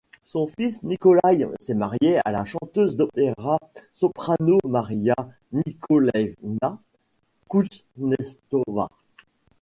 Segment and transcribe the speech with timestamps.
[0.25, 3.59] Son fils Nikolaï s'est marié à la chanteuse d'opéra
[3.93, 5.13] soprano Maria
[5.53, 6.81] Nikolaïevna
[7.47, 8.89] Kouznetsova.